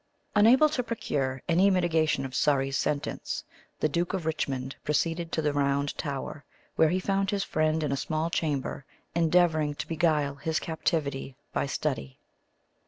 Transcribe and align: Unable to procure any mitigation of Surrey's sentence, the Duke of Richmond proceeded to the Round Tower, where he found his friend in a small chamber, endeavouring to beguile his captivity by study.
Unable 0.33 0.67
to 0.67 0.81
procure 0.81 1.43
any 1.47 1.69
mitigation 1.69 2.25
of 2.25 2.33
Surrey's 2.33 2.75
sentence, 2.75 3.43
the 3.81 3.87
Duke 3.87 4.15
of 4.15 4.25
Richmond 4.25 4.75
proceeded 4.83 5.31
to 5.31 5.43
the 5.43 5.53
Round 5.53 5.95
Tower, 5.95 6.43
where 6.75 6.89
he 6.89 6.99
found 6.99 7.29
his 7.29 7.43
friend 7.43 7.83
in 7.83 7.91
a 7.91 7.95
small 7.95 8.31
chamber, 8.31 8.83
endeavouring 9.13 9.75
to 9.75 9.87
beguile 9.87 10.37
his 10.37 10.59
captivity 10.59 11.35
by 11.53 11.67
study. 11.67 12.17